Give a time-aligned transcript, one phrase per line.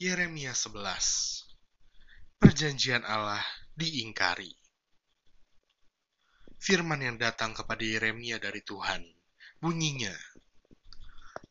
[0.00, 3.44] Yeremia 11 Perjanjian Allah
[3.76, 4.48] diingkari
[6.56, 9.04] Firman yang datang kepada Yeremia dari Tuhan,
[9.60, 10.16] bunyinya,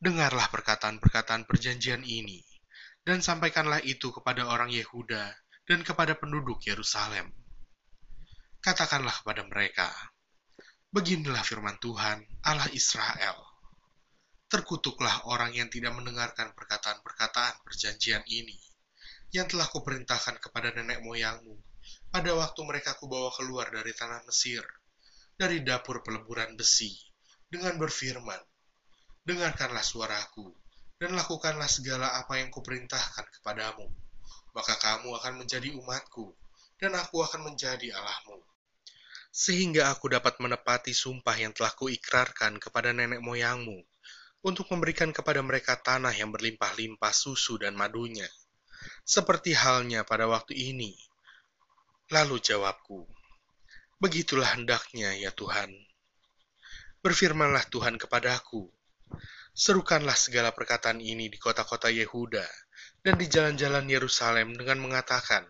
[0.02, 2.42] Dengarlah perkataan-perkataan perjanjian ini,
[3.06, 5.30] dan sampaikanlah itu kepada orang Yehuda
[5.70, 7.30] dan kepada penduduk Yerusalem.
[8.66, 9.94] Katakanlah kepada mereka,
[10.90, 13.49] Beginilah firman Tuhan, Allah Israel.
[14.50, 18.58] Terkutuklah orang yang tidak mendengarkan perkataan-perkataan perjanjian ini,
[19.30, 21.54] yang telah kuperintahkan kepada nenek moyangmu
[22.10, 24.66] pada waktu mereka kubawa keluar dari tanah Mesir,
[25.38, 26.98] dari dapur peleburan besi,
[27.46, 28.42] dengan berfirman,
[29.22, 30.50] Dengarkanlah suaraku,
[30.98, 33.86] dan lakukanlah segala apa yang kuperintahkan kepadamu,
[34.58, 36.34] maka kamu akan menjadi umatku,
[36.82, 38.42] dan aku akan menjadi Allahmu.
[39.30, 43.86] Sehingga aku dapat menepati sumpah yang telah kuikrarkan kepada nenek moyangmu,
[44.40, 48.28] untuk memberikan kepada mereka tanah yang berlimpah-limpah susu dan madunya,
[49.04, 50.96] seperti halnya pada waktu ini.
[52.08, 53.04] Lalu jawabku,
[54.00, 55.76] Begitulah hendaknya ya Tuhan.
[57.04, 58.72] Berfirmanlah Tuhan kepadaku,
[59.52, 62.48] Serukanlah segala perkataan ini di kota-kota Yehuda
[63.04, 65.44] dan di jalan-jalan Yerusalem dengan mengatakan,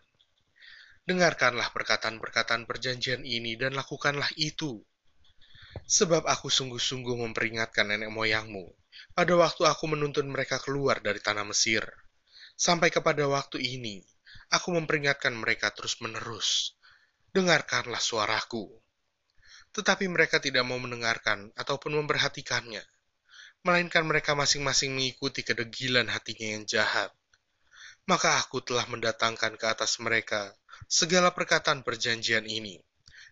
[1.06, 4.82] Dengarkanlah perkataan-perkataan perjanjian ini dan lakukanlah itu.
[5.86, 8.79] Sebab aku sungguh-sungguh memperingatkan nenek moyangmu
[9.14, 11.84] pada waktu aku menuntun mereka keluar dari tanah Mesir.
[12.60, 14.04] Sampai kepada waktu ini,
[14.52, 16.76] aku memperingatkan mereka terus-menerus.
[17.32, 18.68] Dengarkanlah suaraku.
[19.72, 22.82] Tetapi mereka tidak mau mendengarkan ataupun memperhatikannya,
[23.62, 27.14] melainkan mereka masing-masing mengikuti kedegilan hatinya yang jahat.
[28.10, 30.58] Maka aku telah mendatangkan ke atas mereka
[30.90, 32.82] segala perkataan perjanjian ini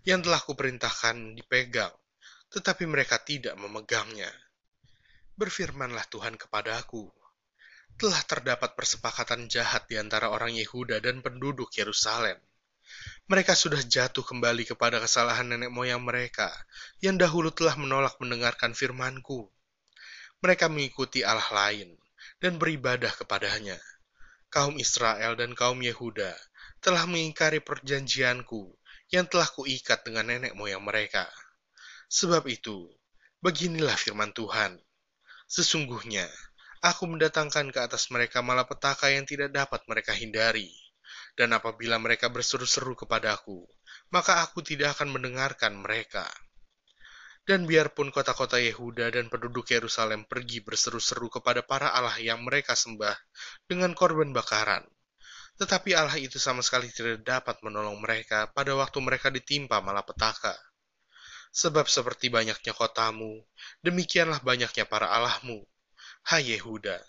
[0.05, 1.91] yang telah kuperintahkan dipegang,
[2.53, 4.29] tetapi mereka tidak memegangnya.
[5.37, 7.13] Berfirmanlah Tuhan kepadaku,
[7.93, 12.41] telah terdapat persepakatan jahat di antara orang Yehuda dan penduduk Yerusalem.
[13.29, 16.49] Mereka sudah jatuh kembali kepada kesalahan nenek moyang mereka
[17.05, 19.45] yang dahulu telah menolak mendengarkan firmanku.
[20.41, 21.93] Mereka mengikuti Allah lain
[22.41, 23.77] dan beribadah kepadanya.
[24.49, 26.33] Kaum Israel dan kaum Yehuda
[26.81, 28.73] telah mengingkari perjanjianku
[29.13, 31.29] yang telah kuikat dengan nenek moyang mereka.
[32.09, 32.89] Sebab itu,
[33.37, 34.86] beginilah firman Tuhan.
[35.47, 36.27] Sesungguhnya,
[36.83, 40.67] aku mendatangkan ke atas mereka malapetaka yang tidak dapat mereka hindari.
[41.37, 43.63] Dan apabila mereka berseru-seru kepadaku,
[44.11, 46.27] maka aku tidak akan mendengarkan mereka.
[47.47, 53.15] Dan biarpun kota-kota Yehuda dan penduduk Yerusalem pergi berseru-seru kepada para Allah yang mereka sembah
[53.71, 54.83] dengan korban bakaran,
[55.55, 60.59] tetapi Allah itu sama sekali tidak dapat menolong mereka pada waktu mereka ditimpa malapetaka.
[61.51, 63.43] Sebab seperti banyaknya kotamu,
[63.81, 65.63] demikianlah banyaknya para Allahmu,
[66.27, 66.99] hai Yehuda,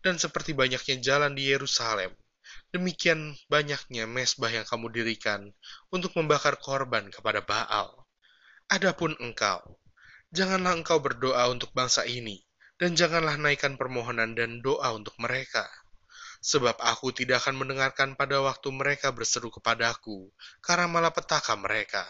[0.00, 2.14] dan seperti banyaknya jalan di Yerusalem,
[2.72, 5.52] demikian banyaknya mesbah yang kamu dirikan
[5.92, 7.92] untuk membakar korban kepada Baal.
[8.70, 9.78] Adapun engkau,
[10.30, 12.40] janganlah engkau berdoa untuk bangsa ini,
[12.80, 15.68] dan janganlah naikkan permohonan dan doa untuk mereka
[16.40, 20.32] sebab aku tidak akan mendengarkan pada waktu mereka berseru kepadaku,
[20.64, 22.08] karena malapetaka mereka.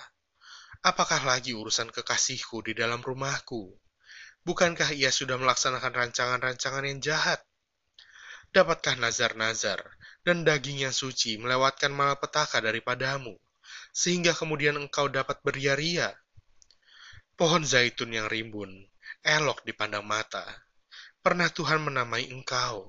[0.80, 3.68] Apakah lagi urusan kekasihku di dalam rumahku?
[4.48, 7.44] Bukankah ia sudah melaksanakan rancangan-rancangan yang jahat?
[8.48, 9.84] Dapatkah nazar-nazar
[10.24, 13.36] dan daging yang suci melewatkan malapetaka daripadamu,
[13.92, 16.16] sehingga kemudian engkau dapat beria-ria?
[17.36, 18.72] Pohon zaitun yang rimbun,
[19.20, 20.48] elok dipandang mata.
[21.20, 22.88] Pernah Tuhan menamai engkau,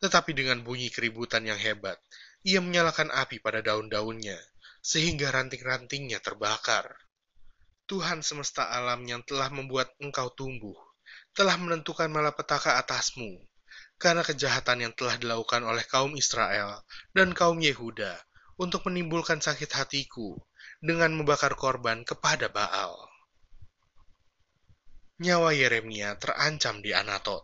[0.00, 2.00] tetapi dengan bunyi keributan yang hebat,
[2.48, 4.40] ia menyalakan api pada daun-daunnya,
[4.80, 6.96] sehingga ranting-rantingnya terbakar.
[7.90, 10.78] Tuhan semesta alam yang telah membuat engkau tumbuh,
[11.34, 13.42] telah menentukan malapetaka atasmu,
[13.98, 18.14] karena kejahatan yang telah dilakukan oleh kaum Israel dan kaum Yehuda
[18.62, 20.38] untuk menimbulkan sakit hatiku
[20.78, 22.94] dengan membakar korban kepada Baal.
[25.18, 27.42] Nyawa Yeremia terancam di Anatot.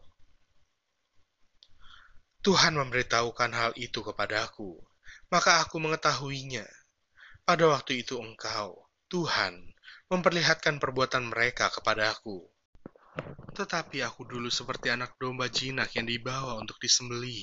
[2.47, 4.79] Tuhan memberitahukan hal itu kepadaku,
[5.27, 6.63] maka aku mengetahuinya.
[7.43, 9.76] Pada waktu itu engkau, Tuhan,
[10.07, 12.47] memperlihatkan perbuatan mereka kepadaku.
[13.59, 17.43] Tetapi aku dulu seperti anak domba jinak yang dibawa untuk disembelih.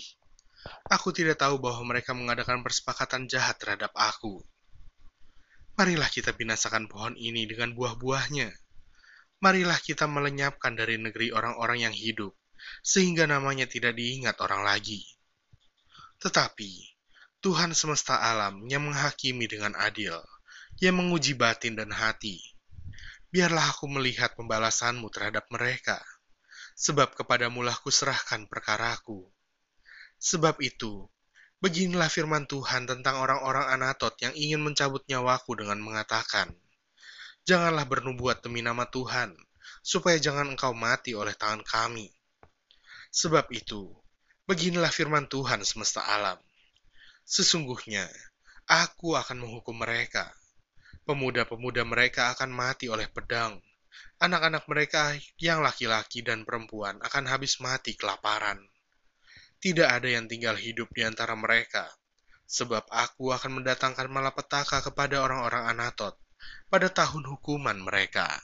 [0.88, 4.40] Aku tidak tahu bahwa mereka mengadakan persepakatan jahat terhadap aku.
[5.76, 8.48] Marilah kita binasakan pohon ini dengan buah-buahnya.
[9.44, 12.32] Marilah kita melenyapkan dari negeri orang-orang yang hidup
[12.80, 15.04] sehingga namanya tidak diingat orang lagi.
[16.24, 16.72] Tetapi,
[17.44, 20.16] Tuhan semesta alam yang menghakimi dengan adil,
[20.80, 22.53] yang menguji batin dan hati.
[23.34, 25.98] Biarlah aku melihat pembalasanmu terhadap mereka,
[26.78, 29.26] sebab kepadamulah kuserahkan perkaraku.
[30.22, 31.10] Sebab itu,
[31.64, 36.52] Beginilah firman Tuhan tentang orang-orang Anatot yang ingin mencabut nyawaku dengan mengatakan,
[37.48, 39.32] Janganlah bernubuat demi nama Tuhan,
[39.80, 42.12] supaya jangan engkau mati oleh tangan kami.
[43.16, 43.96] Sebab itu,
[44.44, 46.36] beginilah firman Tuhan semesta alam.
[47.24, 48.12] Sesungguhnya,
[48.68, 50.36] aku akan menghukum mereka.
[51.04, 53.60] Pemuda-pemuda mereka akan mati oleh pedang,
[54.24, 58.64] anak-anak mereka yang laki-laki dan perempuan akan habis mati kelaparan.
[59.60, 61.92] Tidak ada yang tinggal hidup di antara mereka,
[62.48, 66.16] sebab aku akan mendatangkan malapetaka kepada orang-orang Anatot
[66.72, 68.40] pada tahun hukuman mereka.